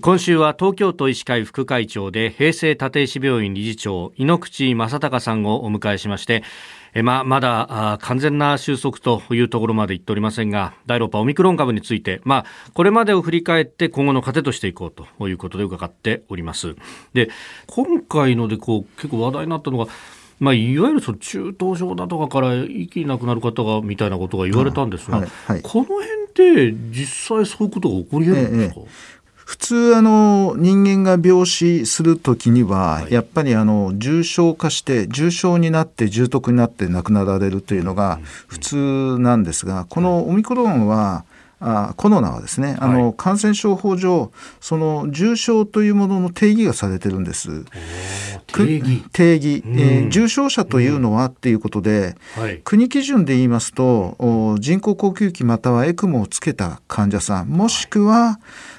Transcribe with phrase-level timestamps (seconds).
[0.00, 6.42] 今週は東京都医師会副会長で平成立石病院理事長井ノ口正隆さんをお迎えしまして
[6.92, 16.74] えままだ完全な収束というところまで言っておりませんが第6波オミクロン株について、まあ、これまでを振り返って今後の糧としていこうということで伺っております。
[17.14, 17.30] で
[17.66, 19.86] 今回のでこう結構話題になったのが
[20.38, 29.15] まあ、いわゆるその中等症だとかから息なくなる方がみたいなことが言われたんですが、はいはい、この辺って実際そういうことが起こり得るんですか、ええ
[29.46, 41.24] 普通あの人間が病死する時には、やっぱりあの重症化して重症になって重篤になって亡くなられるというのが普通なんですがこのオミクロンは
[41.60, 47.64] あコロナはですねあの、感染症法上その重症というものの定義がされてるんです。
[48.48, 49.04] 定義。
[49.12, 58.38] 定義、えー、重症者というのはっていうことで、はい、国基準で言いますと人工呼吸器またはエクモをつけた患者さんもしくは、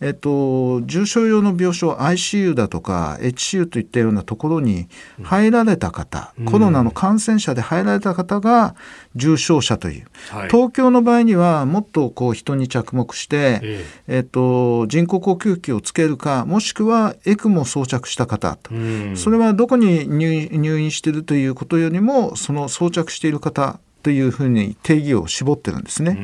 [0.00, 4.88] えっと、重症用の病床 ICU だとか HCU といったようなところに
[5.22, 8.76] 入られた方、うん、コロナの感染者で入られた方が
[9.16, 14.18] 重症者という、はい、東京の場合にはもっとこう人に着目して、ええ。
[14.20, 26.18] っと、人工呼吸器をつけるかもしくはエクモを装着した方と、うん、それはどこに入院しているということよりもその装着している方というふうに定義を絞ってるんですね。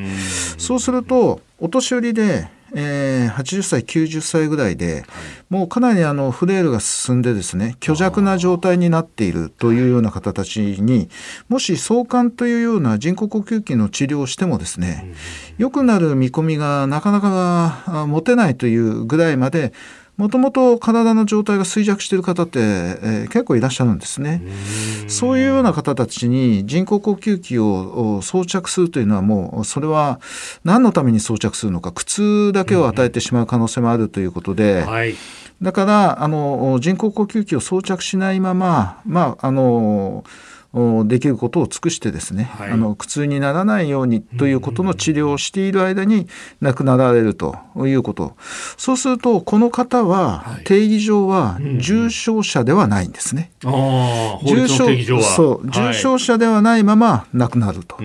[0.56, 5.04] うそうするとお年寄りでえー、80歳90歳ぐらいで、
[5.50, 11.08] もうかなりあのフレイルが進んでですね虚弱な状態になっているというような方たちに
[11.48, 15.14] もし相関というような人工呼吸器の治療をしてもですね
[15.58, 19.72] 良くなる見込みがなかなか持てないというぐらいまで
[20.16, 24.42] もともと体の状態が衰弱している方って、えー、結構いらっしゃるんですね。
[25.08, 30.20] そういうような方たちに人工呼吸器を装着するというのはもうそれは
[30.62, 35.14] 何のために装着するのか苦痛だけを与えてしまう可能性もあるということで、はい、
[35.60, 40.24] だからあの人工呼吸器を装着しないまままああの
[41.06, 46.26] できることを尽くしてですね、はい、あの苦痛にならないようにということの治療をしている間に
[46.60, 48.36] 亡くなられるということ、
[48.76, 53.52] そうするとこの方は定義上は重症者ではないんですね。
[53.62, 57.96] 重症そう重症者ではないまま亡くなると。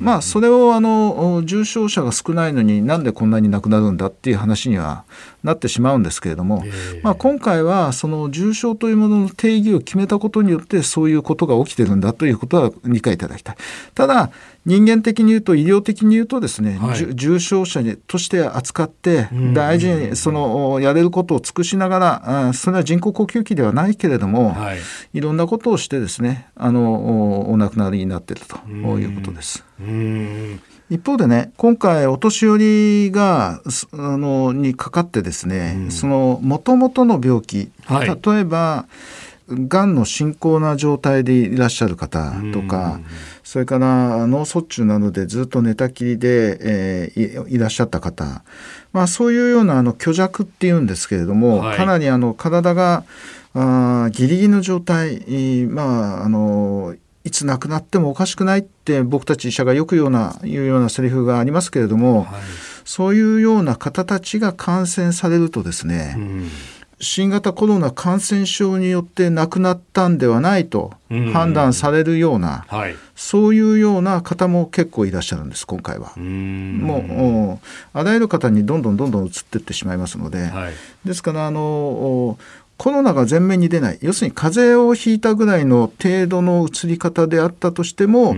[0.00, 5.04] まあそれをあの重症者が少ないのになんでこんなに亡くなるんだっていう話には
[5.44, 6.64] なってしまうんですけれども、
[7.02, 13.56] まあ、今回はその重症というものの定義を決めたことによってそういうことが起きてるんだということは理解いただきたい。
[13.94, 14.30] ただ
[14.66, 24.78] 人間的に言うと医療的に言うとですね、はい、重症者として扱って大事にそのやれることを尽くしながらそれは人工呼吸器ではないけれども、はい、
[25.12, 29.64] いろんなことをしてですねあのお亡くなりになっているということです。
[30.90, 33.62] 一方でね今回お年寄りが
[33.92, 38.86] あのにかかってですね、うん、そのもともとの病気、はい、例えば
[39.48, 43.00] がんの進行な状態でいらっしゃる方とか、
[43.42, 48.42] それから脳卒中などでずっと寝たきりで、えー、いらっしゃった方、
[48.92, 53.04] まあ、そういうようなあの虚弱っていうんですけれども、はい、かなりあの体が
[53.54, 55.20] あギリギリの状態、
[55.66, 62.42] まあ、あのいつ亡くなってもおかしくないって僕たち医者がよく言うような言うようなセリフがありますけれども、はい、
[62.84, 66.50] そういうような方たちが感染されるとですね、うん、
[67.00, 70.92] 新型コロナ感染症によって亡くなったんではないと
[71.32, 76.12] 判断されるような、うんはい、そういうような方も結構いらっしゃるんです今回は。
[76.16, 77.66] もう
[77.98, 82.38] あらゆる方にどんどんどんどん移っていってしまいますので、はい、ですからあの
[82.76, 83.98] コロナが前面に出ない。
[84.02, 88.34] 要するに風邪をひいたぐらいの程度の移り方であったとしても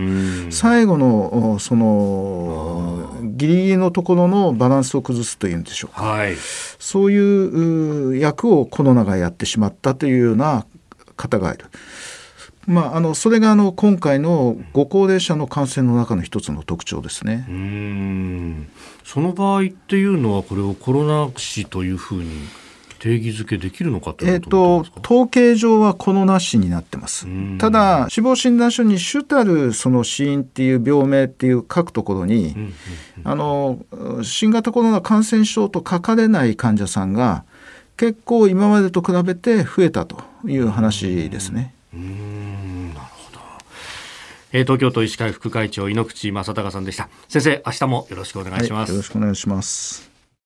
[0.51, 3.06] 最後のその
[3.37, 6.35] ギリギリのところのバランスを崩すというんでしょうか、はい、
[6.79, 10.65] そういう役をコロナがやってしまったというような
[11.15, 11.65] 方がいる。
[12.65, 17.45] まあ、あのそれがあの今回のご高齢者の感染の中の一つの特徴ですね。
[17.47, 18.69] うん。
[19.05, 22.29] その場合っていうのはこれをコロナ死というふうに
[22.99, 27.27] 定義づけできるのかえっ、と統計上はこのなしになってます。
[27.57, 32.55] ただ死亡診断書に主たるその死因っていう病名っていう書くところに、
[33.23, 33.79] あの
[34.23, 37.43] 新型コロナ感染症と書かれない患者さんが
[37.97, 41.73] 結構今までと比べて増えたという話ですね。
[41.93, 43.39] うんなるほど。
[44.51, 47.09] えー、東京都医師会副会長井ノ口正孝さんでした。
[47.27, 48.89] 先生、明日もよろしくお願いします。
[48.91, 50.16] はい、よろしくお願いします。